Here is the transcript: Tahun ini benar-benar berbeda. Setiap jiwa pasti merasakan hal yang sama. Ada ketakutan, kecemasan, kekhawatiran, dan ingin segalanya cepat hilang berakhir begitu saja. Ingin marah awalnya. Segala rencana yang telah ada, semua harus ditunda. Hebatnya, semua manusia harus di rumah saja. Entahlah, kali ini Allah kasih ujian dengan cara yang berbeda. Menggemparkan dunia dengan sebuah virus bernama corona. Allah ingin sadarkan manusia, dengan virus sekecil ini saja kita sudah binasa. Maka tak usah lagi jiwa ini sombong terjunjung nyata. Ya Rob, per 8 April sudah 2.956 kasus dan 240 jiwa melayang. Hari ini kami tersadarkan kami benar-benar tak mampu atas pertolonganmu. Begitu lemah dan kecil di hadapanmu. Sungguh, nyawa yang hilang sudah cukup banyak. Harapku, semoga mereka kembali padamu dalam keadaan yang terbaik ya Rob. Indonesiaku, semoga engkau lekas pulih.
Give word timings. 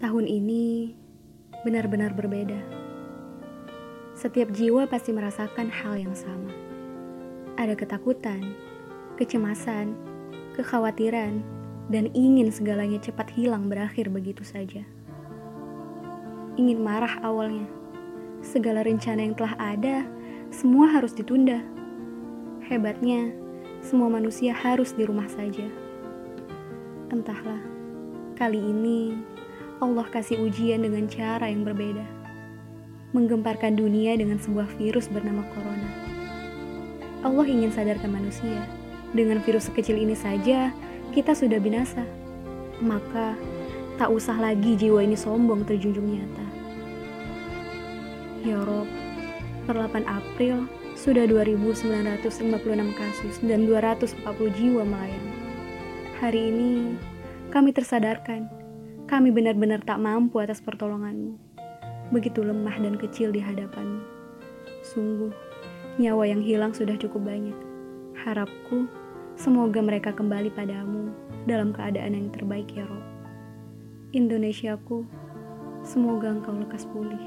Tahun 0.00 0.24
ini 0.24 0.96
benar-benar 1.60 2.16
berbeda. 2.16 2.56
Setiap 4.16 4.48
jiwa 4.48 4.88
pasti 4.88 5.12
merasakan 5.12 5.68
hal 5.68 6.00
yang 6.00 6.16
sama. 6.16 6.48
Ada 7.60 7.76
ketakutan, 7.76 8.56
kecemasan, 9.20 9.92
kekhawatiran, 10.56 11.44
dan 11.92 12.08
ingin 12.16 12.48
segalanya 12.48 12.96
cepat 12.96 13.28
hilang 13.28 13.68
berakhir 13.68 14.08
begitu 14.08 14.40
saja. 14.40 14.88
Ingin 16.56 16.80
marah 16.80 17.20
awalnya. 17.20 17.68
Segala 18.40 18.80
rencana 18.80 19.20
yang 19.20 19.36
telah 19.36 19.52
ada, 19.60 20.08
semua 20.48 20.88
harus 20.96 21.12
ditunda. 21.12 21.60
Hebatnya, 22.72 23.36
semua 23.84 24.08
manusia 24.08 24.56
harus 24.56 24.96
di 24.96 25.04
rumah 25.04 25.28
saja. 25.28 25.68
Entahlah, 27.12 27.60
kali 28.40 28.64
ini 28.64 29.20
Allah 29.80 30.04
kasih 30.12 30.44
ujian 30.44 30.84
dengan 30.84 31.08
cara 31.08 31.48
yang 31.48 31.64
berbeda. 31.64 32.04
Menggemparkan 33.16 33.80
dunia 33.80 34.12
dengan 34.12 34.36
sebuah 34.36 34.68
virus 34.76 35.08
bernama 35.08 35.40
corona. 35.56 35.88
Allah 37.24 37.48
ingin 37.48 37.72
sadarkan 37.72 38.12
manusia, 38.12 38.68
dengan 39.16 39.40
virus 39.40 39.72
sekecil 39.72 39.96
ini 39.96 40.12
saja 40.12 40.68
kita 41.16 41.32
sudah 41.32 41.56
binasa. 41.56 42.04
Maka 42.84 43.40
tak 43.96 44.12
usah 44.12 44.36
lagi 44.36 44.76
jiwa 44.76 45.00
ini 45.00 45.16
sombong 45.16 45.64
terjunjung 45.64 46.12
nyata. 46.12 46.46
Ya 48.44 48.60
Rob, 48.60 48.88
per 49.64 49.80
8 49.80 50.04
April 50.04 50.68
sudah 50.92 51.24
2.956 51.24 52.36
kasus 53.00 53.34
dan 53.40 53.64
240 53.64 54.28
jiwa 54.60 54.84
melayang. 54.84 55.28
Hari 56.20 56.52
ini 56.52 57.00
kami 57.48 57.72
tersadarkan 57.72 58.59
kami 59.10 59.34
benar-benar 59.34 59.82
tak 59.82 59.98
mampu 59.98 60.38
atas 60.38 60.62
pertolonganmu. 60.62 61.34
Begitu 62.14 62.46
lemah 62.46 62.78
dan 62.78 62.94
kecil 62.94 63.34
di 63.34 63.42
hadapanmu. 63.42 64.06
Sungguh, 64.86 65.34
nyawa 65.98 66.30
yang 66.30 66.38
hilang 66.38 66.70
sudah 66.70 66.94
cukup 66.94 67.26
banyak. 67.26 67.58
Harapku, 68.22 68.86
semoga 69.34 69.82
mereka 69.82 70.14
kembali 70.14 70.54
padamu 70.54 71.10
dalam 71.50 71.74
keadaan 71.74 72.14
yang 72.14 72.30
terbaik 72.30 72.70
ya 72.70 72.86
Rob. 72.86 73.02
Indonesiaku, 74.14 75.02
semoga 75.82 76.30
engkau 76.30 76.54
lekas 76.54 76.86
pulih. 76.86 77.18